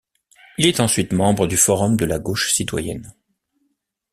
Il 0.57 0.65
est 0.65 0.79
ensuite 0.79 1.13
membre 1.13 1.45
du 1.45 1.57
forum 1.57 1.95
de 1.95 2.05
la 2.05 2.17
gauche 2.17 2.51
citoyenne. 2.53 3.13